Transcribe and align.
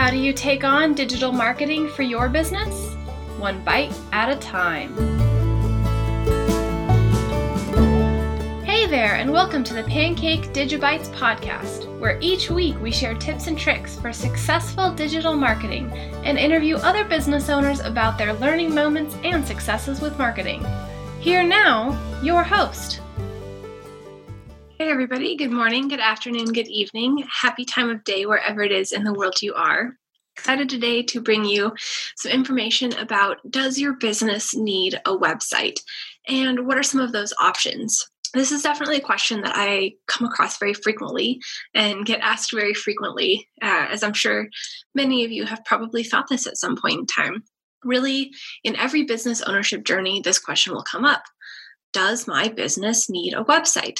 How 0.00 0.08
do 0.08 0.16
you 0.16 0.32
take 0.32 0.64
on 0.64 0.94
digital 0.94 1.30
marketing 1.30 1.86
for 1.86 2.00
your 2.00 2.30
business? 2.30 2.94
One 3.36 3.62
bite 3.64 3.92
at 4.12 4.30
a 4.30 4.36
time. 4.36 4.96
Hey 8.64 8.86
there, 8.86 9.16
and 9.16 9.30
welcome 9.30 9.62
to 9.62 9.74
the 9.74 9.82
Pancake 9.82 10.54
Digibytes 10.54 11.10
podcast, 11.10 11.84
where 11.98 12.18
each 12.22 12.48
week 12.48 12.80
we 12.80 12.90
share 12.90 13.12
tips 13.12 13.46
and 13.46 13.58
tricks 13.58 13.96
for 14.00 14.10
successful 14.10 14.90
digital 14.90 15.34
marketing 15.34 15.92
and 16.24 16.38
interview 16.38 16.76
other 16.76 17.04
business 17.04 17.50
owners 17.50 17.80
about 17.80 18.16
their 18.16 18.32
learning 18.32 18.74
moments 18.74 19.18
and 19.22 19.46
successes 19.46 20.00
with 20.00 20.16
marketing. 20.16 20.64
Here 21.18 21.44
now, 21.44 21.90
your 22.22 22.42
host, 22.42 22.99
Hey, 24.80 24.88
everybody. 24.88 25.36
Good 25.36 25.50
morning, 25.50 25.88
good 25.88 26.00
afternoon, 26.00 26.54
good 26.54 26.66
evening. 26.66 27.22
Happy 27.42 27.66
time 27.66 27.90
of 27.90 28.02
day 28.02 28.24
wherever 28.24 28.62
it 28.62 28.72
is 28.72 28.92
in 28.92 29.04
the 29.04 29.12
world 29.12 29.42
you 29.42 29.52
are. 29.52 29.98
Excited 30.34 30.70
today 30.70 31.02
to 31.02 31.20
bring 31.20 31.44
you 31.44 31.74
some 32.16 32.32
information 32.32 32.94
about 32.94 33.36
does 33.50 33.78
your 33.78 33.92
business 33.92 34.56
need 34.56 34.94
a 35.04 35.14
website 35.14 35.80
and 36.26 36.66
what 36.66 36.78
are 36.78 36.82
some 36.82 37.02
of 37.02 37.12
those 37.12 37.34
options? 37.38 38.08
This 38.32 38.52
is 38.52 38.62
definitely 38.62 38.96
a 38.96 39.02
question 39.02 39.42
that 39.42 39.52
I 39.54 39.96
come 40.08 40.26
across 40.26 40.56
very 40.56 40.72
frequently 40.72 41.42
and 41.74 42.06
get 42.06 42.20
asked 42.20 42.50
very 42.50 42.72
frequently, 42.72 43.46
uh, 43.60 43.88
as 43.90 44.02
I'm 44.02 44.14
sure 44.14 44.48
many 44.94 45.26
of 45.26 45.30
you 45.30 45.44
have 45.44 45.62
probably 45.66 46.04
thought 46.04 46.30
this 46.30 46.46
at 46.46 46.56
some 46.56 46.74
point 46.74 47.00
in 47.00 47.04
time. 47.04 47.44
Really, 47.84 48.30
in 48.64 48.76
every 48.76 49.02
business 49.02 49.42
ownership 49.42 49.84
journey, 49.84 50.22
this 50.24 50.38
question 50.38 50.72
will 50.72 50.84
come 50.84 51.04
up 51.04 51.24
Does 51.92 52.26
my 52.26 52.48
business 52.48 53.10
need 53.10 53.34
a 53.34 53.44
website? 53.44 53.98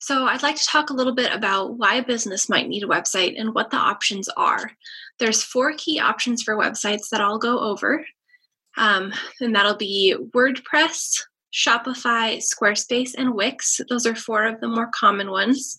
So, 0.00 0.26
I'd 0.26 0.44
like 0.44 0.56
to 0.56 0.64
talk 0.64 0.90
a 0.90 0.94
little 0.94 1.14
bit 1.14 1.32
about 1.32 1.76
why 1.76 1.96
a 1.96 2.04
business 2.04 2.48
might 2.48 2.68
need 2.68 2.84
a 2.84 2.88
website 2.88 3.34
and 3.38 3.52
what 3.52 3.70
the 3.70 3.76
options 3.76 4.28
are. 4.30 4.70
There's 5.18 5.42
four 5.42 5.72
key 5.76 5.98
options 5.98 6.42
for 6.42 6.56
websites 6.56 7.08
that 7.10 7.20
I'll 7.20 7.38
go 7.38 7.58
over, 7.58 8.06
um, 8.76 9.12
and 9.40 9.54
that'll 9.54 9.76
be 9.76 10.14
WordPress, 10.34 11.20
Shopify, 11.52 12.38
Squarespace, 12.38 13.12
and 13.18 13.34
Wix. 13.34 13.80
Those 13.88 14.06
are 14.06 14.14
four 14.14 14.44
of 14.44 14.60
the 14.60 14.68
more 14.68 14.88
common 14.94 15.32
ones, 15.32 15.76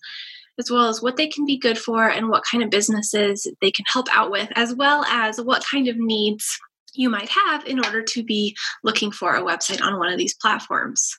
as 0.57 0.69
well 0.69 0.89
as 0.89 1.01
what 1.01 1.15
they 1.15 1.27
can 1.27 1.45
be 1.45 1.57
good 1.57 1.77
for 1.77 2.09
and 2.09 2.27
what 2.27 2.43
kind 2.43 2.61
of 2.61 2.69
businesses 2.69 3.47
they 3.61 3.71
can 3.71 3.85
help 3.87 4.07
out 4.11 4.31
with, 4.31 4.49
as 4.55 4.75
well 4.75 5.05
as 5.05 5.39
what 5.39 5.63
kind 5.63 5.87
of 5.87 5.95
needs 5.97 6.59
you 6.93 7.09
might 7.09 7.29
have 7.29 7.65
in 7.65 7.79
order 7.85 8.01
to 8.01 8.23
be 8.23 8.53
looking 8.83 9.11
for 9.11 9.35
a 9.35 9.41
website 9.41 9.81
on 9.81 9.97
one 9.97 10.11
of 10.11 10.17
these 10.17 10.35
platforms. 10.35 11.15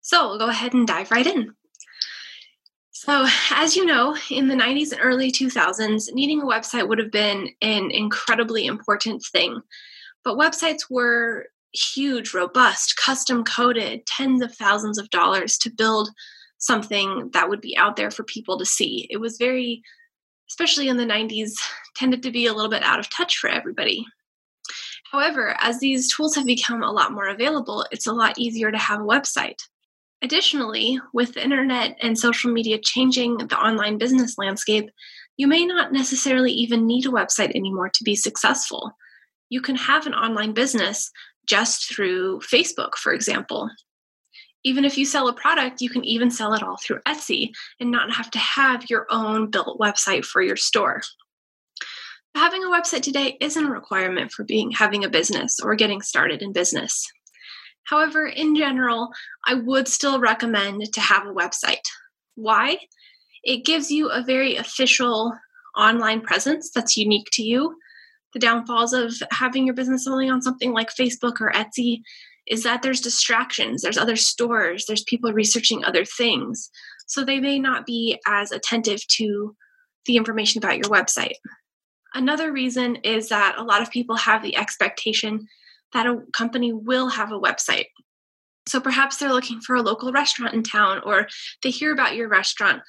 So, 0.00 0.28
we'll 0.28 0.38
go 0.38 0.48
ahead 0.48 0.74
and 0.74 0.86
dive 0.86 1.10
right 1.10 1.26
in. 1.26 1.54
So, 3.02 3.26
as 3.52 3.76
you 3.76 3.86
know, 3.86 4.14
in 4.28 4.48
the 4.48 4.54
90s 4.54 4.92
and 4.92 5.00
early 5.02 5.32
2000s, 5.32 6.12
needing 6.12 6.42
a 6.42 6.44
website 6.44 6.86
would 6.86 6.98
have 6.98 7.10
been 7.10 7.48
an 7.62 7.90
incredibly 7.90 8.66
important 8.66 9.24
thing. 9.24 9.62
But 10.22 10.36
websites 10.36 10.90
were 10.90 11.46
huge, 11.72 12.34
robust, 12.34 12.98
custom 13.02 13.42
coded, 13.42 14.04
tens 14.04 14.42
of 14.42 14.54
thousands 14.54 14.98
of 14.98 15.08
dollars 15.08 15.56
to 15.60 15.70
build 15.70 16.10
something 16.58 17.30
that 17.32 17.48
would 17.48 17.62
be 17.62 17.74
out 17.74 17.96
there 17.96 18.10
for 18.10 18.22
people 18.22 18.58
to 18.58 18.66
see. 18.66 19.06
It 19.08 19.16
was 19.16 19.38
very, 19.38 19.80
especially 20.50 20.88
in 20.88 20.98
the 20.98 21.06
90s, 21.06 21.52
tended 21.96 22.22
to 22.24 22.30
be 22.30 22.44
a 22.44 22.52
little 22.52 22.70
bit 22.70 22.82
out 22.82 22.98
of 22.98 23.08
touch 23.08 23.38
for 23.38 23.48
everybody. 23.48 24.04
However, 25.10 25.56
as 25.60 25.80
these 25.80 26.14
tools 26.14 26.34
have 26.34 26.44
become 26.44 26.82
a 26.82 26.92
lot 26.92 27.12
more 27.12 27.28
available, 27.28 27.86
it's 27.92 28.06
a 28.06 28.12
lot 28.12 28.38
easier 28.38 28.70
to 28.70 28.76
have 28.76 29.00
a 29.00 29.04
website. 29.04 29.56
Additionally, 30.22 31.00
with 31.14 31.34
the 31.34 31.42
internet 31.42 31.96
and 32.02 32.18
social 32.18 32.52
media 32.52 32.78
changing 32.78 33.38
the 33.38 33.58
online 33.58 33.96
business 33.96 34.36
landscape, 34.36 34.90
you 35.36 35.46
may 35.46 35.64
not 35.64 35.92
necessarily 35.92 36.52
even 36.52 36.86
need 36.86 37.06
a 37.06 37.10
website 37.10 37.54
anymore 37.54 37.88
to 37.88 38.04
be 38.04 38.14
successful. 38.14 38.92
You 39.48 39.62
can 39.62 39.76
have 39.76 40.06
an 40.06 40.14
online 40.14 40.52
business 40.52 41.10
just 41.46 41.90
through 41.90 42.40
Facebook, 42.40 42.96
for 42.96 43.14
example. 43.14 43.70
Even 44.62 44.84
if 44.84 44.98
you 44.98 45.06
sell 45.06 45.28
a 45.28 45.32
product, 45.32 45.80
you 45.80 45.88
can 45.88 46.04
even 46.04 46.30
sell 46.30 46.52
it 46.52 46.62
all 46.62 46.76
through 46.76 47.00
Etsy 47.08 47.52
and 47.80 47.90
not 47.90 48.12
have 48.12 48.30
to 48.32 48.38
have 48.38 48.90
your 48.90 49.06
own 49.10 49.50
built 49.50 49.80
website 49.80 50.26
for 50.26 50.42
your 50.42 50.56
store. 50.56 51.00
Having 52.34 52.64
a 52.64 52.68
website 52.68 53.02
today 53.02 53.38
isn't 53.40 53.64
a 53.64 53.70
requirement 53.70 54.30
for 54.30 54.44
being 54.44 54.70
having 54.70 55.02
a 55.02 55.08
business 55.08 55.58
or 55.60 55.74
getting 55.74 56.02
started 56.02 56.42
in 56.42 56.52
business. 56.52 57.10
However, 57.90 58.24
in 58.24 58.54
general, 58.54 59.10
I 59.44 59.54
would 59.54 59.88
still 59.88 60.20
recommend 60.20 60.92
to 60.92 61.00
have 61.00 61.26
a 61.26 61.34
website. 61.34 61.84
Why? 62.36 62.78
It 63.42 63.64
gives 63.64 63.90
you 63.90 64.08
a 64.08 64.22
very 64.22 64.54
official 64.54 65.36
online 65.76 66.20
presence 66.20 66.70
that's 66.70 66.96
unique 66.96 67.26
to 67.32 67.42
you. 67.42 67.76
The 68.32 68.38
downfalls 68.38 68.92
of 68.92 69.14
having 69.32 69.66
your 69.66 69.74
business 69.74 70.06
only 70.06 70.28
on 70.28 70.40
something 70.40 70.72
like 70.72 70.94
Facebook 70.94 71.40
or 71.40 71.50
Etsy 71.50 72.02
is 72.46 72.62
that 72.62 72.82
there's 72.82 73.00
distractions, 73.00 73.82
there's 73.82 73.98
other 73.98 74.16
stores, 74.16 74.86
there's 74.86 75.02
people 75.02 75.32
researching 75.32 75.84
other 75.84 76.04
things. 76.04 76.70
So 77.08 77.24
they 77.24 77.40
may 77.40 77.58
not 77.58 77.86
be 77.86 78.20
as 78.24 78.52
attentive 78.52 79.04
to 79.16 79.56
the 80.06 80.16
information 80.16 80.58
about 80.58 80.76
your 80.76 80.84
website. 80.84 81.34
Another 82.14 82.52
reason 82.52 82.96
is 82.96 83.30
that 83.30 83.56
a 83.58 83.64
lot 83.64 83.82
of 83.82 83.90
people 83.90 84.14
have 84.14 84.42
the 84.42 84.56
expectation 84.56 85.48
that 85.92 86.06
a 86.06 86.22
company 86.32 86.72
will 86.72 87.08
have 87.08 87.32
a 87.32 87.40
website. 87.40 87.86
So 88.66 88.80
perhaps 88.80 89.16
they're 89.16 89.32
looking 89.32 89.60
for 89.60 89.74
a 89.74 89.82
local 89.82 90.12
restaurant 90.12 90.54
in 90.54 90.62
town 90.62 91.00
or 91.04 91.28
they 91.62 91.70
hear 91.70 91.92
about 91.92 92.14
your 92.14 92.28
restaurant. 92.28 92.82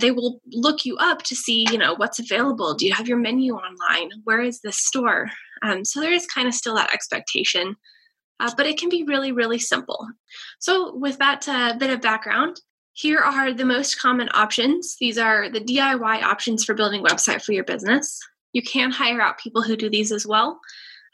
They 0.00 0.10
will 0.10 0.40
look 0.50 0.84
you 0.84 0.96
up 0.96 1.22
to 1.22 1.36
see, 1.36 1.66
you 1.70 1.78
know, 1.78 1.94
what's 1.94 2.18
available. 2.18 2.74
Do 2.74 2.86
you 2.86 2.92
have 2.94 3.06
your 3.06 3.18
menu 3.18 3.54
online? 3.54 4.10
Where 4.24 4.40
is 4.40 4.60
this 4.60 4.78
store? 4.78 5.30
Um, 5.62 5.84
so 5.84 6.00
there 6.00 6.12
is 6.12 6.26
kind 6.26 6.48
of 6.48 6.54
still 6.54 6.74
that 6.74 6.92
expectation, 6.92 7.76
uh, 8.40 8.52
but 8.56 8.66
it 8.66 8.76
can 8.76 8.88
be 8.88 9.04
really, 9.04 9.30
really 9.30 9.58
simple. 9.58 10.08
So 10.58 10.96
with 10.96 11.18
that 11.18 11.48
uh, 11.48 11.74
bit 11.78 11.90
of 11.90 12.00
background, 12.00 12.60
here 12.92 13.18
are 13.18 13.52
the 13.52 13.64
most 13.64 14.00
common 14.00 14.28
options. 14.34 14.96
These 15.00 15.18
are 15.18 15.48
the 15.48 15.60
DIY 15.60 16.22
options 16.22 16.64
for 16.64 16.74
building 16.74 17.04
website 17.04 17.42
for 17.42 17.52
your 17.52 17.64
business. 17.64 18.20
You 18.52 18.62
can 18.62 18.90
hire 18.90 19.20
out 19.20 19.38
people 19.38 19.62
who 19.62 19.76
do 19.76 19.90
these 19.90 20.12
as 20.12 20.26
well. 20.26 20.60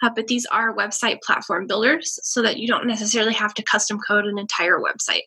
Uh, 0.02 0.10
but 0.14 0.26
these 0.26 0.46
are 0.46 0.74
website 0.74 1.20
platform 1.22 1.66
builders 1.66 2.18
so 2.22 2.42
that 2.42 2.56
you 2.58 2.66
don't 2.66 2.86
necessarily 2.86 3.34
have 3.34 3.54
to 3.54 3.62
custom 3.62 3.98
code 4.06 4.26
an 4.26 4.38
entire 4.38 4.78
website. 4.78 5.24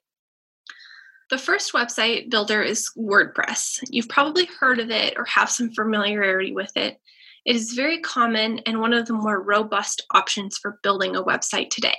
The 1.29 1.37
first 1.37 1.73
website 1.73 2.29
builder 2.29 2.61
is 2.61 2.89
WordPress. 2.97 3.79
You've 3.89 4.09
probably 4.09 4.45
heard 4.45 4.79
of 4.79 4.89
it 4.89 5.15
or 5.17 5.25
have 5.25 5.49
some 5.49 5.71
familiarity 5.71 6.53
with 6.53 6.75
it. 6.75 6.99
It 7.45 7.55
is 7.55 7.73
very 7.73 7.99
common 7.99 8.59
and 8.59 8.79
one 8.79 8.93
of 8.93 9.05
the 9.05 9.13
more 9.13 9.41
robust 9.41 10.05
options 10.11 10.57
for 10.57 10.79
building 10.83 11.15
a 11.15 11.23
website 11.23 11.69
today. 11.69 11.97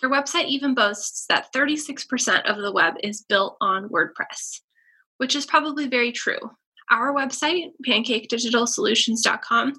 Their 0.00 0.10
website 0.10 0.46
even 0.46 0.74
boasts 0.74 1.24
that 1.28 1.52
36% 1.54 2.42
of 2.44 2.58
the 2.58 2.72
web 2.72 2.94
is 3.02 3.22
built 3.22 3.56
on 3.60 3.88
WordPress, 3.88 4.60
which 5.16 5.34
is 5.34 5.46
probably 5.46 5.88
very 5.88 6.12
true. 6.12 6.38
Our 6.90 7.14
website, 7.14 7.70
pancakedigitalsolutions.com, 7.86 9.72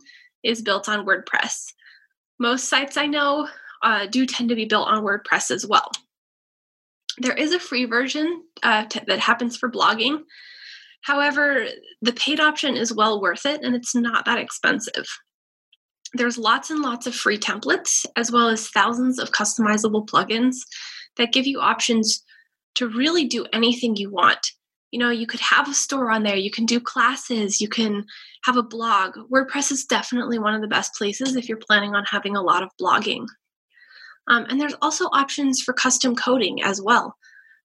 is 0.44 0.62
built 0.62 0.90
on 0.90 1.06
WordPress. 1.06 1.74
Most 2.40 2.70
sites 2.70 2.98
I 2.98 3.08
know 3.08 3.48
uh, 3.84 4.08
do 4.08 4.26
tend 4.26 4.50
to 4.50 4.56
be 4.56 4.66
built 4.66 4.88
on 4.88 5.04
WordPress 5.04 5.52
as 5.52 5.66
well. 5.66 5.92
There 7.20 7.34
is 7.34 7.54
a 7.54 7.60
free 7.60 7.86
version 7.86 8.44
uh, 8.62 8.86
that 9.08 9.20
happens 9.20 9.58
for 9.58 9.72
blogging. 9.72 10.20
However, 11.02 11.68
the 12.02 12.14
paid 12.14 12.40
option 12.40 12.76
is 12.76 12.94
well 12.94 13.22
worth 13.22 13.46
it 13.46 13.62
and 13.64 13.76
it's 13.76 13.96
not 13.96 14.26
that 14.26 14.40
expensive. 14.40 15.08
There's 16.14 16.38
lots 16.38 16.70
and 16.70 16.82
lots 16.82 17.08
of 17.08 17.16
free 17.16 17.38
templates, 17.38 18.06
as 18.16 18.32
well 18.32 18.48
as 18.48 18.70
thousands 18.70 19.20
of 19.20 19.32
customizable 19.32 20.08
plugins 20.08 20.58
that 21.18 21.34
give 21.34 21.48
you 21.48 21.60
options 21.60 22.24
to 22.76 22.88
really 22.88 23.26
do 23.26 23.46
anything 23.52 23.96
you 23.96 24.10
want 24.12 24.40
you 24.92 25.00
know 25.00 25.10
you 25.10 25.28
could 25.28 25.40
have 25.40 25.70
a 25.70 25.74
store 25.74 26.12
on 26.12 26.24
there 26.24 26.36
you 26.36 26.52
can 26.52 26.66
do 26.66 26.80
classes 26.80 27.60
you 27.60 27.68
can 27.68 28.06
have 28.48 28.58
a 28.58 28.64
blog. 28.64 29.18
Wordpress 29.32 29.72
is 29.72 29.86
definitely 29.86 30.40
one 30.40 30.54
of 30.54 30.62
the 30.62 30.68
best 30.68 30.94
places 30.96 31.36
if 31.36 31.50
you're 31.50 31.58
planning 31.58 31.96
on 31.96 32.06
having 32.06 32.38
a 32.38 32.42
lot 32.42 32.64
of 32.64 32.70
blogging. 32.82 33.26
Um, 34.30 34.46
and 34.50 34.60
there's 34.60 34.76
also 34.82 35.06
options 35.06 35.62
for 35.62 35.74
custom 35.74 36.16
coding 36.16 36.64
as 36.64 36.82
well 36.82 37.16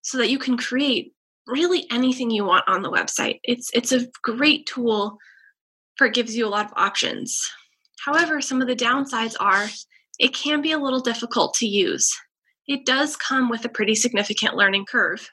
so 0.03 0.19
that 0.19 0.31
you 0.31 0.39
can 0.39 0.57
create 0.57 1.13
really 1.47 1.87
anything 1.91 2.31
you 2.31 2.45
want 2.45 2.65
on 2.69 2.83
the 2.83 2.91
website. 2.91 3.39
It's 3.45 3.71
it's 3.73 3.93
a 3.93 4.09
great 4.23 4.67
tool 4.67 5.19
for 5.97 6.09
it 6.09 6.15
gives 6.15 6.37
you 6.37 6.47
a 6.47 6.51
lot 6.51 6.67
of 6.67 6.73
options. 6.77 7.39
However 8.05 8.41
some 8.41 8.61
of 8.61 8.67
the 8.67 8.77
downsides 8.77 9.37
are 9.39 9.69
it 10.19 10.35
can 10.35 10.63
be 10.63 10.73
a 10.73 10.79
little 10.79 11.01
difficult 11.01 11.55
to 11.55 11.67
use. 11.67 12.13
It 12.67 12.87
does 12.87 13.17
come 13.17 13.49
with 13.49 13.65
a 13.65 13.69
pretty 13.69 13.95
significant 13.95 14.57
learning 14.57 14.87
curve 14.91 15.31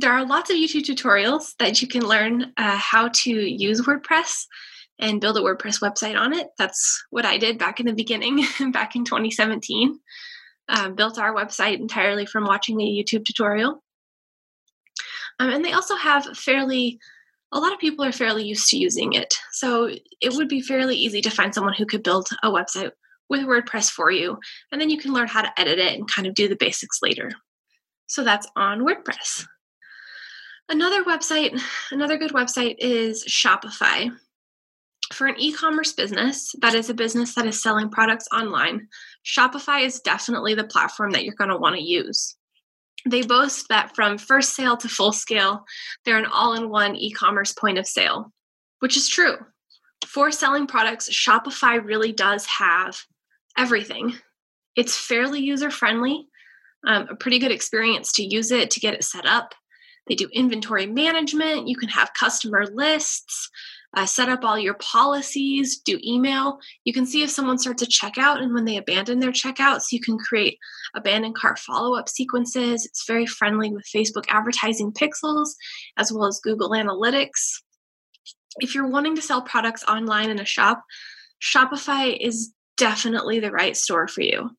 there 0.00 0.12
are 0.12 0.26
lots 0.26 0.50
of 0.50 0.56
YouTube 0.56 0.84
tutorials 0.84 1.54
that 1.58 1.82
you 1.82 1.88
can 1.88 2.02
learn 2.02 2.52
uh, 2.56 2.76
how 2.76 3.08
to 3.08 3.30
use 3.30 3.82
WordPress 3.82 4.46
and 4.98 5.20
build 5.20 5.36
a 5.36 5.40
WordPress 5.40 5.80
website 5.80 6.18
on 6.18 6.32
it. 6.32 6.48
That's 6.58 7.04
what 7.10 7.24
I 7.24 7.38
did 7.38 7.58
back 7.58 7.80
in 7.80 7.86
the 7.86 7.92
beginning, 7.92 8.44
back 8.72 8.96
in 8.96 9.04
2017. 9.04 9.98
Um, 10.68 10.94
built 10.94 11.18
our 11.18 11.34
website 11.34 11.80
entirely 11.80 12.26
from 12.26 12.44
watching 12.44 12.80
a 12.80 12.84
YouTube 12.84 13.24
tutorial. 13.24 13.82
Um, 15.40 15.50
and 15.50 15.64
they 15.64 15.72
also 15.72 15.96
have 15.96 16.36
fairly 16.36 16.98
a 17.52 17.58
lot 17.58 17.72
of 17.72 17.80
people 17.80 18.04
are 18.04 18.12
fairly 18.12 18.44
used 18.44 18.68
to 18.68 18.78
using 18.78 19.12
it. 19.14 19.34
So 19.50 19.90
it 20.20 20.34
would 20.34 20.48
be 20.48 20.60
fairly 20.60 20.96
easy 20.96 21.20
to 21.22 21.30
find 21.30 21.52
someone 21.52 21.74
who 21.74 21.86
could 21.86 22.04
build 22.04 22.28
a 22.44 22.50
website 22.50 22.92
with 23.28 23.42
WordPress 23.42 23.90
for 23.90 24.10
you. 24.10 24.38
And 24.70 24.80
then 24.80 24.88
you 24.88 24.98
can 24.98 25.12
learn 25.12 25.26
how 25.26 25.42
to 25.42 25.60
edit 25.60 25.80
it 25.80 25.98
and 25.98 26.08
kind 26.08 26.28
of 26.28 26.34
do 26.34 26.46
the 26.46 26.54
basics 26.54 26.98
later. 27.02 27.32
So 28.06 28.22
that's 28.22 28.46
on 28.54 28.80
WordPress. 28.80 29.46
Another 30.70 31.02
website, 31.02 31.60
another 31.90 32.16
good 32.16 32.30
website 32.30 32.76
is 32.78 33.24
Shopify. 33.24 34.16
For 35.12 35.26
an 35.26 35.34
e 35.36 35.52
commerce 35.52 35.92
business, 35.92 36.54
that 36.60 36.76
is 36.76 36.88
a 36.88 36.94
business 36.94 37.34
that 37.34 37.46
is 37.46 37.60
selling 37.60 37.90
products 37.90 38.28
online, 38.32 38.86
Shopify 39.26 39.84
is 39.84 39.98
definitely 39.98 40.54
the 40.54 40.62
platform 40.62 41.10
that 41.10 41.24
you're 41.24 41.34
going 41.34 41.50
to 41.50 41.56
want 41.56 41.74
to 41.74 41.82
use. 41.82 42.36
They 43.04 43.22
boast 43.22 43.66
that 43.68 43.96
from 43.96 44.16
first 44.16 44.54
sale 44.54 44.76
to 44.76 44.88
full 44.88 45.10
scale, 45.10 45.64
they're 46.04 46.18
an 46.18 46.26
all 46.26 46.54
in 46.54 46.70
one 46.70 46.94
e 46.94 47.10
commerce 47.10 47.52
point 47.52 47.78
of 47.78 47.86
sale, 47.88 48.32
which 48.78 48.96
is 48.96 49.08
true. 49.08 49.38
For 50.06 50.30
selling 50.30 50.68
products, 50.68 51.10
Shopify 51.10 51.84
really 51.84 52.12
does 52.12 52.46
have 52.46 52.96
everything. 53.58 54.14
It's 54.76 54.96
fairly 54.96 55.40
user 55.40 55.72
friendly, 55.72 56.28
um, 56.86 57.08
a 57.10 57.16
pretty 57.16 57.40
good 57.40 57.50
experience 57.50 58.12
to 58.12 58.22
use 58.22 58.52
it, 58.52 58.70
to 58.70 58.80
get 58.80 58.94
it 58.94 59.02
set 59.02 59.26
up. 59.26 59.52
They 60.10 60.16
do 60.16 60.28
inventory 60.32 60.86
management. 60.86 61.68
You 61.68 61.76
can 61.76 61.88
have 61.88 62.14
customer 62.14 62.66
lists, 62.66 63.48
uh, 63.96 64.06
set 64.06 64.28
up 64.28 64.44
all 64.44 64.58
your 64.58 64.74
policies, 64.74 65.78
do 65.78 66.00
email. 66.04 66.58
You 66.84 66.92
can 66.92 67.06
see 67.06 67.22
if 67.22 67.30
someone 67.30 67.58
starts 67.58 67.82
a 67.82 67.86
checkout 67.86 68.42
and 68.42 68.52
when 68.52 68.64
they 68.64 68.76
abandon 68.76 69.20
their 69.20 69.30
checkout. 69.30 69.82
So 69.82 69.88
you 69.92 70.00
can 70.00 70.18
create 70.18 70.58
abandoned 70.96 71.36
cart 71.36 71.60
follow 71.60 71.96
up 71.96 72.08
sequences. 72.08 72.84
It's 72.84 73.06
very 73.06 73.24
friendly 73.24 73.70
with 73.70 73.86
Facebook 73.86 74.24
advertising 74.28 74.92
pixels 74.92 75.50
as 75.96 76.12
well 76.12 76.26
as 76.26 76.40
Google 76.42 76.70
Analytics. 76.70 77.60
If 78.58 78.74
you're 78.74 78.90
wanting 78.90 79.14
to 79.14 79.22
sell 79.22 79.42
products 79.42 79.84
online 79.84 80.30
in 80.30 80.40
a 80.40 80.44
shop, 80.44 80.82
Shopify 81.40 82.16
is 82.20 82.52
definitely 82.76 83.38
the 83.38 83.52
right 83.52 83.76
store 83.76 84.08
for 84.08 84.22
you. 84.22 84.50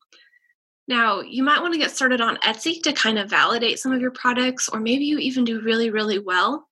Now, 0.92 1.22
you 1.22 1.42
might 1.42 1.62
want 1.62 1.72
to 1.72 1.80
get 1.80 1.90
started 1.90 2.20
on 2.20 2.36
Etsy 2.44 2.82
to 2.82 2.92
kind 2.92 3.18
of 3.18 3.30
validate 3.30 3.78
some 3.78 3.92
of 3.92 4.02
your 4.02 4.10
products, 4.10 4.68
or 4.68 4.78
maybe 4.78 5.06
you 5.06 5.16
even 5.16 5.42
do 5.42 5.62
really, 5.62 5.88
really 5.88 6.18
well 6.18 6.68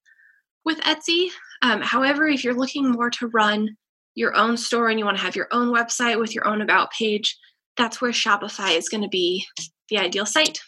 with 0.62 0.78
Etsy. 0.81 1.31
Um, 1.62 1.81
however, 1.81 2.26
if 2.26 2.44
you're 2.44 2.52
looking 2.52 2.90
more 2.90 3.08
to 3.12 3.28
run 3.28 3.78
your 4.14 4.37
own 4.37 4.58
store 4.58 4.90
and 4.90 4.99
you 4.99 5.06
want 5.06 5.17
to 5.17 5.22
have 5.22 5.37
your 5.37 5.49
own 5.52 5.72
website 5.72 6.20
with 6.20 6.34
your 6.34 6.46
own 6.46 6.61
about 6.61 6.90
page, 6.90 7.34
that's 7.78 8.02
where 8.02 8.11
Shopify 8.12 8.76
is 8.76 8.90
going 8.90 9.02
to 9.02 9.08
be 9.08 9.46
the 9.88 9.96
ideal 9.96 10.26
site. 10.26 10.61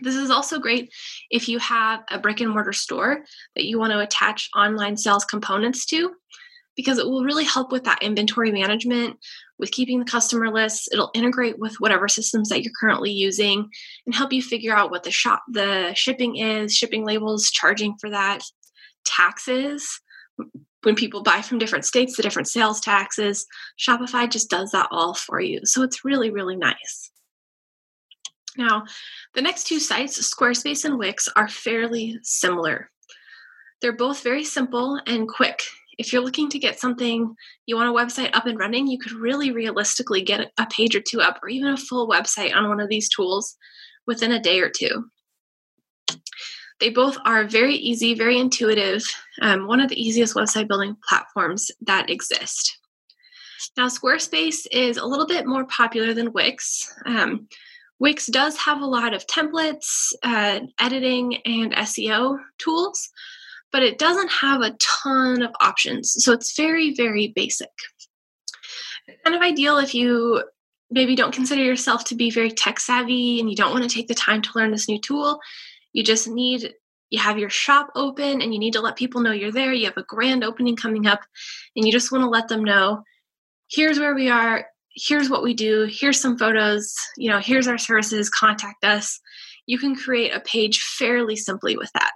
This 0.00 0.14
is 0.14 0.30
also 0.30 0.58
great 0.58 0.90
if 1.30 1.50
you 1.50 1.58
have 1.58 2.02
a 2.10 2.18
brick 2.18 2.40
and 2.40 2.50
mortar 2.50 2.72
store 2.72 3.24
that 3.56 3.66
you 3.66 3.78
want 3.78 3.92
to 3.92 4.00
attach 4.00 4.48
online 4.56 4.96
sales 4.96 5.26
components 5.26 5.84
to, 5.86 6.12
because 6.76 6.98
it 6.98 7.06
will 7.06 7.24
really 7.24 7.44
help 7.44 7.72
with 7.72 7.84
that 7.84 8.02
inventory 8.02 8.52
management, 8.52 9.18
with 9.58 9.70
keeping 9.70 9.98
the 9.98 10.04
customer 10.04 10.50
lists. 10.50 10.88
It'll 10.92 11.10
integrate 11.14 11.58
with 11.58 11.80
whatever 11.80 12.06
systems 12.06 12.50
that 12.50 12.62
you're 12.62 12.72
currently 12.78 13.10
using 13.10 13.68
and 14.04 14.14
help 14.14 14.32
you 14.32 14.42
figure 14.42 14.76
out 14.76 14.90
what 14.90 15.02
the 15.02 15.10
shop 15.10 15.42
the 15.48 15.92
shipping 15.94 16.36
is, 16.36 16.74
shipping 16.74 17.04
labels, 17.04 17.50
charging 17.50 17.96
for 17.98 18.10
that, 18.10 18.42
taxes 19.04 20.00
when 20.82 20.94
people 20.94 21.22
buy 21.22 21.42
from 21.42 21.58
different 21.58 21.84
states, 21.84 22.16
the 22.16 22.22
different 22.22 22.46
sales 22.46 22.80
taxes. 22.80 23.46
Shopify 23.78 24.30
just 24.30 24.48
does 24.48 24.70
that 24.70 24.88
all 24.92 25.14
for 25.14 25.40
you. 25.40 25.60
So 25.64 25.82
it's 25.82 26.04
really, 26.04 26.30
really 26.30 26.56
nice. 26.56 27.10
Now, 28.56 28.84
the 29.34 29.42
next 29.42 29.66
two 29.66 29.80
sites, 29.80 30.18
Squarespace 30.32 30.84
and 30.84 30.98
Wix, 30.98 31.28
are 31.36 31.48
fairly 31.48 32.18
similar. 32.22 32.90
They're 33.82 33.96
both 33.96 34.22
very 34.22 34.44
simple 34.44 35.00
and 35.06 35.28
quick. 35.28 35.62
If 35.98 36.12
you're 36.12 36.22
looking 36.22 36.48
to 36.50 36.58
get 36.58 36.78
something, 36.78 37.34
you 37.64 37.76
want 37.76 37.88
a 37.88 37.92
website 37.92 38.34
up 38.34 38.46
and 38.46 38.58
running, 38.58 38.86
you 38.86 38.98
could 38.98 39.12
really 39.12 39.50
realistically 39.50 40.22
get 40.22 40.52
a 40.58 40.66
page 40.66 40.94
or 40.94 41.00
two 41.00 41.20
up 41.20 41.38
or 41.42 41.48
even 41.48 41.68
a 41.68 41.76
full 41.76 42.08
website 42.08 42.54
on 42.54 42.68
one 42.68 42.80
of 42.80 42.88
these 42.88 43.08
tools 43.08 43.56
within 44.06 44.32
a 44.32 44.40
day 44.40 44.60
or 44.60 44.70
two. 44.70 45.10
They 46.78 46.90
both 46.90 47.16
are 47.24 47.44
very 47.44 47.74
easy, 47.74 48.14
very 48.14 48.38
intuitive, 48.38 49.02
um, 49.40 49.66
one 49.66 49.80
of 49.80 49.88
the 49.88 50.00
easiest 50.00 50.34
website 50.34 50.68
building 50.68 50.96
platforms 51.08 51.70
that 51.80 52.10
exist. 52.10 52.78
Now, 53.76 53.88
Squarespace 53.88 54.66
is 54.70 54.98
a 54.98 55.06
little 55.06 55.26
bit 55.26 55.46
more 55.46 55.64
popular 55.64 56.12
than 56.12 56.32
Wix. 56.32 56.94
Um, 57.06 57.48
Wix 57.98 58.26
does 58.26 58.56
have 58.58 58.82
a 58.82 58.86
lot 58.86 59.14
of 59.14 59.26
templates, 59.26 60.12
uh, 60.22 60.60
editing, 60.78 61.38
and 61.46 61.72
SEO 61.72 62.38
tools, 62.58 63.08
but 63.76 63.82
it 63.82 63.98
doesn't 63.98 64.30
have 64.30 64.62
a 64.62 64.74
ton 64.80 65.42
of 65.42 65.50
options. 65.60 66.14
So 66.24 66.32
it's 66.32 66.56
very, 66.56 66.94
very 66.94 67.28
basic. 67.36 67.68
Kind 69.22 69.36
of 69.36 69.42
ideal 69.42 69.76
if 69.76 69.94
you 69.94 70.42
maybe 70.90 71.14
don't 71.14 71.34
consider 71.34 71.62
yourself 71.62 72.02
to 72.04 72.14
be 72.14 72.30
very 72.30 72.50
tech 72.50 72.80
savvy 72.80 73.38
and 73.38 73.50
you 73.50 73.54
don't 73.54 73.72
want 73.72 73.82
to 73.82 73.94
take 73.94 74.08
the 74.08 74.14
time 74.14 74.40
to 74.40 74.50
learn 74.54 74.70
this 74.70 74.88
new 74.88 74.98
tool 74.98 75.40
you 75.92 76.02
just 76.02 76.26
need 76.26 76.72
you 77.10 77.18
have 77.18 77.38
your 77.38 77.50
shop 77.50 77.90
open 77.94 78.40
and 78.40 78.54
you 78.54 78.58
need 78.58 78.72
to 78.72 78.80
let 78.80 78.96
people 78.96 79.20
know 79.20 79.30
you're 79.30 79.52
there. 79.52 79.74
You 79.74 79.84
have 79.84 79.96
a 79.98 80.02
grand 80.02 80.42
opening 80.42 80.74
coming 80.74 81.06
up 81.06 81.20
and 81.76 81.84
you 81.84 81.92
just 81.92 82.10
want 82.10 82.24
to 82.24 82.30
let 82.30 82.48
them 82.48 82.64
know 82.64 83.02
here's 83.70 83.98
where 83.98 84.14
we 84.14 84.28
are, 84.28 84.66
here's 84.94 85.28
what 85.28 85.42
we 85.42 85.54
do, 85.54 85.86
here's 85.90 86.18
some 86.18 86.38
photos, 86.38 86.94
you 87.16 87.30
know, 87.30 87.38
here's 87.38 87.68
our 87.68 87.78
services, 87.78 88.30
contact 88.30 88.84
us. 88.84 89.20
You 89.66 89.78
can 89.78 89.94
create 89.94 90.34
a 90.34 90.40
page 90.40 90.80
fairly 90.80 91.36
simply 91.36 91.76
with 91.76 91.92
that. 91.92 92.12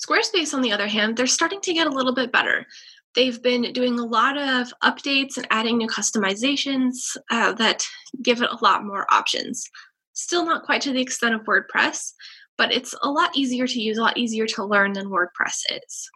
Squarespace, 0.00 0.54
on 0.54 0.62
the 0.62 0.72
other 0.72 0.88
hand, 0.88 1.16
they're 1.16 1.26
starting 1.26 1.60
to 1.62 1.74
get 1.74 1.86
a 1.86 1.90
little 1.90 2.14
bit 2.14 2.32
better. 2.32 2.66
They've 3.14 3.42
been 3.42 3.72
doing 3.72 3.98
a 3.98 4.06
lot 4.06 4.38
of 4.38 4.72
updates 4.82 5.36
and 5.36 5.46
adding 5.50 5.76
new 5.76 5.88
customizations 5.88 7.16
uh, 7.30 7.52
that 7.54 7.84
give 8.22 8.40
it 8.40 8.50
a 8.50 8.64
lot 8.64 8.84
more 8.84 9.06
options. 9.12 9.68
Still 10.12 10.46
not 10.46 10.64
quite 10.64 10.80
to 10.82 10.92
the 10.92 11.02
extent 11.02 11.34
of 11.34 11.42
WordPress, 11.42 12.12
but 12.56 12.72
it's 12.72 12.94
a 13.02 13.10
lot 13.10 13.36
easier 13.36 13.66
to 13.66 13.80
use, 13.80 13.98
a 13.98 14.02
lot 14.02 14.16
easier 14.16 14.46
to 14.46 14.64
learn 14.64 14.92
than 14.92 15.08
WordPress 15.10 15.62
is. 15.70 16.10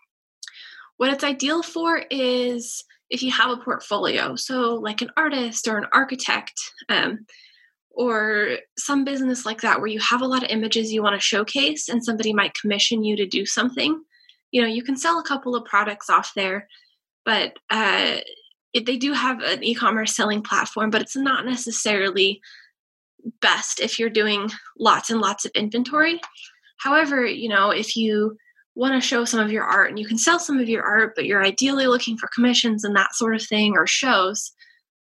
What 0.96 1.10
it's 1.12 1.24
ideal 1.24 1.62
for 1.62 2.04
is 2.10 2.84
if 3.10 3.22
you 3.22 3.32
have 3.32 3.50
a 3.50 3.62
portfolio, 3.62 4.36
so 4.36 4.74
like 4.74 5.02
an 5.02 5.10
artist 5.16 5.68
or 5.68 5.76
an 5.76 5.86
architect, 5.92 6.54
um, 6.88 7.26
or 7.94 8.58
some 8.76 9.04
business 9.04 9.46
like 9.46 9.60
that 9.60 9.78
where 9.78 9.88
you 9.88 10.00
have 10.00 10.20
a 10.20 10.26
lot 10.26 10.42
of 10.42 10.50
images 10.50 10.92
you 10.92 11.02
want 11.02 11.14
to 11.14 11.24
showcase 11.24 11.88
and 11.88 12.04
somebody 12.04 12.32
might 12.32 12.54
commission 12.54 13.04
you 13.04 13.16
to 13.16 13.26
do 13.26 13.46
something. 13.46 14.02
You 14.50 14.62
know, 14.62 14.68
you 14.68 14.82
can 14.82 14.96
sell 14.96 15.18
a 15.18 15.24
couple 15.24 15.54
of 15.54 15.64
products 15.64 16.10
off 16.10 16.32
there, 16.34 16.68
but 17.24 17.56
uh, 17.70 18.16
it, 18.72 18.86
they 18.86 18.96
do 18.96 19.12
have 19.12 19.40
an 19.40 19.62
e 19.62 19.74
commerce 19.74 20.14
selling 20.14 20.42
platform, 20.42 20.90
but 20.90 21.02
it's 21.02 21.16
not 21.16 21.46
necessarily 21.46 22.40
best 23.40 23.80
if 23.80 23.98
you're 23.98 24.10
doing 24.10 24.50
lots 24.78 25.10
and 25.10 25.20
lots 25.20 25.44
of 25.44 25.52
inventory. 25.54 26.20
However, 26.78 27.24
you 27.24 27.48
know, 27.48 27.70
if 27.70 27.96
you 27.96 28.36
want 28.74 29.00
to 29.00 29.06
show 29.06 29.24
some 29.24 29.40
of 29.40 29.52
your 29.52 29.64
art 29.64 29.88
and 29.88 29.98
you 29.98 30.06
can 30.06 30.18
sell 30.18 30.38
some 30.38 30.58
of 30.58 30.68
your 30.68 30.82
art, 30.82 31.14
but 31.14 31.26
you're 31.26 31.44
ideally 31.44 31.86
looking 31.86 32.18
for 32.18 32.28
commissions 32.34 32.84
and 32.84 32.96
that 32.96 33.14
sort 33.14 33.34
of 33.34 33.42
thing 33.42 33.74
or 33.76 33.86
shows, 33.86 34.52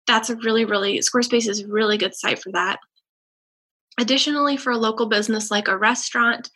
that's 0.06 0.30
a 0.30 0.36
really, 0.36 0.64
really, 0.64 0.98
Squarespace 0.98 1.48
is 1.48 1.60
a 1.60 1.68
really 1.68 1.98
good 1.98 2.14
site 2.14 2.40
for 2.40 2.52
that. 2.52 2.78
Additionally, 4.00 4.56
for 4.56 4.72
a 4.72 4.78
local 4.78 5.06
business 5.06 5.50
like 5.50 5.68
a 5.68 5.76
restaurant 5.76 6.50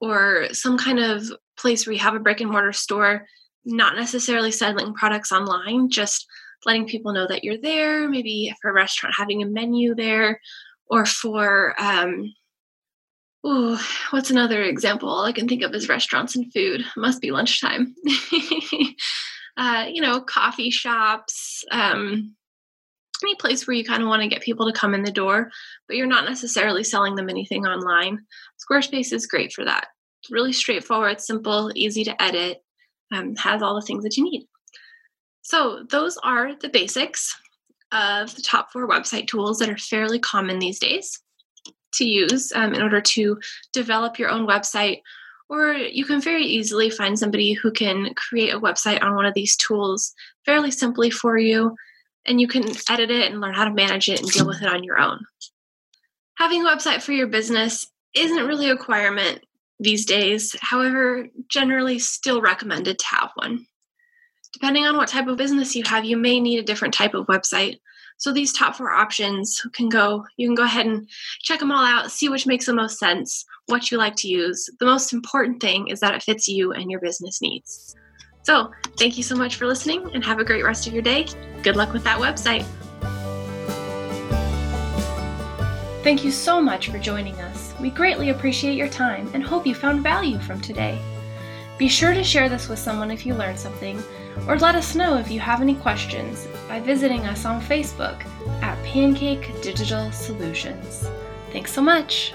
or 0.00 0.46
some 0.52 0.78
kind 0.78 0.98
of 0.98 1.24
place 1.58 1.86
where 1.86 1.92
you 1.92 1.98
have 1.98 2.14
a 2.14 2.20
brick 2.20 2.40
and 2.40 2.50
mortar 2.50 2.72
store, 2.72 3.26
not 3.64 3.96
necessarily 3.96 4.50
selling 4.50 4.94
products 4.94 5.32
online, 5.32 5.90
just 5.90 6.26
letting 6.64 6.86
people 6.86 7.12
know 7.12 7.26
that 7.26 7.44
you're 7.44 7.60
there, 7.60 8.08
maybe 8.08 8.54
for 8.62 8.70
a 8.70 8.74
restaurant 8.74 9.14
having 9.16 9.42
a 9.42 9.46
menu 9.46 9.94
there, 9.94 10.40
or 10.86 11.04
for 11.04 11.74
um, 11.80 12.32
Ooh, 13.46 13.78
what's 14.10 14.30
another 14.30 14.62
example 14.62 15.08
all 15.08 15.24
I 15.24 15.32
can 15.32 15.46
think 15.46 15.62
of 15.62 15.72
is 15.74 15.88
restaurants 15.88 16.34
and 16.34 16.52
food? 16.52 16.84
Must 16.96 17.20
be 17.20 17.30
lunchtime. 17.30 17.94
uh, 19.56 19.86
you 19.88 20.02
know, 20.02 20.20
coffee 20.20 20.70
shops, 20.70 21.64
um, 21.70 22.34
any 23.22 23.34
place 23.36 23.66
where 23.66 23.74
you 23.74 23.84
kind 23.84 24.02
of 24.02 24.08
want 24.08 24.22
to 24.22 24.28
get 24.28 24.42
people 24.42 24.66
to 24.66 24.78
come 24.78 24.94
in 24.94 25.02
the 25.02 25.10
door, 25.10 25.50
but 25.86 25.96
you're 25.96 26.06
not 26.06 26.24
necessarily 26.24 26.84
selling 26.84 27.14
them 27.14 27.28
anything 27.28 27.66
online. 27.66 28.20
Squarespace 28.58 29.12
is 29.12 29.26
great 29.26 29.52
for 29.52 29.64
that. 29.64 29.88
It's 30.22 30.30
really 30.30 30.52
straightforward, 30.52 31.20
simple, 31.20 31.70
easy 31.74 32.04
to 32.04 32.22
edit, 32.22 32.62
um, 33.12 33.34
has 33.36 33.62
all 33.62 33.74
the 33.74 33.86
things 33.86 34.04
that 34.04 34.16
you 34.16 34.24
need. 34.24 34.46
So, 35.42 35.84
those 35.90 36.18
are 36.18 36.54
the 36.56 36.68
basics 36.68 37.34
of 37.92 38.34
the 38.36 38.42
top 38.42 38.70
four 38.70 38.88
website 38.88 39.28
tools 39.28 39.58
that 39.58 39.70
are 39.70 39.78
fairly 39.78 40.18
common 40.18 40.58
these 40.58 40.78
days 40.78 41.20
to 41.94 42.04
use 42.04 42.52
um, 42.54 42.74
in 42.74 42.82
order 42.82 43.00
to 43.00 43.38
develop 43.72 44.18
your 44.18 44.28
own 44.28 44.46
website. 44.46 45.00
Or 45.48 45.72
you 45.72 46.04
can 46.04 46.20
very 46.20 46.44
easily 46.44 46.90
find 46.90 47.18
somebody 47.18 47.54
who 47.54 47.72
can 47.72 48.12
create 48.14 48.52
a 48.52 48.60
website 48.60 49.02
on 49.02 49.14
one 49.14 49.24
of 49.24 49.32
these 49.32 49.56
tools 49.56 50.12
fairly 50.44 50.70
simply 50.70 51.08
for 51.08 51.38
you, 51.38 51.74
and 52.26 52.40
you 52.40 52.48
can 52.48 52.64
edit 52.88 53.10
it 53.10 53.30
and 53.30 53.40
learn 53.40 53.54
how 53.54 53.64
to 53.64 53.72
manage 53.72 54.08
it 54.08 54.20
and 54.20 54.30
deal 54.30 54.46
with 54.46 54.62
it 54.62 54.68
on 54.68 54.84
your 54.84 54.98
own. 54.98 55.20
Having 56.36 56.64
a 56.64 56.68
website 56.68 57.02
for 57.02 57.12
your 57.12 57.26
business 57.26 57.86
isn't 58.14 58.46
really 58.46 58.68
a 58.68 58.72
requirement, 58.72 59.40
these 59.80 60.04
days. 60.04 60.56
However, 60.60 61.28
generally 61.48 61.98
still 61.98 62.40
recommended 62.40 62.98
to 62.98 63.06
have 63.06 63.30
one. 63.34 63.66
Depending 64.52 64.86
on 64.86 64.96
what 64.96 65.08
type 65.08 65.28
of 65.28 65.36
business 65.36 65.76
you 65.76 65.84
have, 65.84 66.04
you 66.04 66.16
may 66.16 66.40
need 66.40 66.58
a 66.58 66.64
different 66.64 66.94
type 66.94 67.14
of 67.14 67.26
website. 67.26 67.78
So 68.16 68.32
these 68.32 68.52
top 68.52 68.74
four 68.74 68.90
options 68.90 69.64
can 69.72 69.88
go, 69.88 70.24
you 70.36 70.48
can 70.48 70.56
go 70.56 70.64
ahead 70.64 70.86
and 70.86 71.08
check 71.42 71.60
them 71.60 71.70
all 71.70 71.84
out, 71.84 72.10
see 72.10 72.28
which 72.28 72.46
makes 72.46 72.66
the 72.66 72.72
most 72.72 72.98
sense, 72.98 73.44
what 73.66 73.90
you 73.90 73.98
like 73.98 74.16
to 74.16 74.28
use. 74.28 74.68
The 74.80 74.86
most 74.86 75.12
important 75.12 75.60
thing 75.60 75.88
is 75.88 76.00
that 76.00 76.14
it 76.14 76.24
fits 76.24 76.48
you 76.48 76.72
and 76.72 76.90
your 76.90 77.00
business 77.00 77.40
needs. 77.40 77.94
So, 78.48 78.72
thank 78.96 79.18
you 79.18 79.22
so 79.22 79.36
much 79.36 79.56
for 79.56 79.66
listening 79.66 80.10
and 80.14 80.24
have 80.24 80.38
a 80.38 80.44
great 80.44 80.64
rest 80.64 80.86
of 80.86 80.94
your 80.94 81.02
day. 81.02 81.26
Good 81.62 81.76
luck 81.76 81.92
with 81.92 82.02
that 82.04 82.18
website. 82.18 82.64
Thank 86.02 86.24
you 86.24 86.30
so 86.30 86.58
much 86.58 86.88
for 86.88 86.98
joining 86.98 87.38
us. 87.42 87.74
We 87.78 87.90
greatly 87.90 88.30
appreciate 88.30 88.74
your 88.74 88.88
time 88.88 89.30
and 89.34 89.44
hope 89.44 89.66
you 89.66 89.74
found 89.74 90.02
value 90.02 90.38
from 90.38 90.62
today. 90.62 90.98
Be 91.76 91.88
sure 91.88 92.14
to 92.14 92.24
share 92.24 92.48
this 92.48 92.70
with 92.70 92.78
someone 92.78 93.10
if 93.10 93.26
you 93.26 93.34
learned 93.34 93.58
something, 93.58 94.02
or 94.46 94.56
let 94.56 94.76
us 94.76 94.94
know 94.94 95.18
if 95.18 95.30
you 95.30 95.40
have 95.40 95.60
any 95.60 95.74
questions 95.74 96.48
by 96.68 96.80
visiting 96.80 97.26
us 97.26 97.44
on 97.44 97.60
Facebook 97.60 98.24
at 98.62 98.82
Pancake 98.82 99.60
Digital 99.60 100.10
Solutions. 100.10 101.06
Thanks 101.52 101.70
so 101.70 101.82
much. 101.82 102.32